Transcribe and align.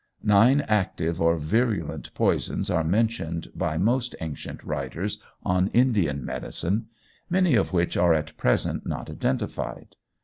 Nine 0.23 0.61
active 0.61 1.21
or 1.21 1.37
virulent 1.37 2.11
poisons 2.15 2.71
are 2.71 2.83
mentioned 2.83 3.49
by 3.53 3.77
most 3.77 4.15
ancient 4.19 4.63
writers 4.63 5.19
on 5.43 5.67
Indian 5.75 6.25
medicine, 6.25 6.87
many 7.29 7.53
of 7.53 7.71
which 7.71 7.95
are 7.95 8.15
at 8.15 8.35
present 8.35 8.87
not 8.87 9.11
identified. 9.11 9.95